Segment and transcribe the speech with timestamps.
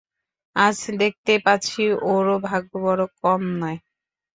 [0.55, 1.81] আজ দেখতে পাচ্ছি
[2.11, 3.77] ওরও ভাগ্য বড়ো কম নয়।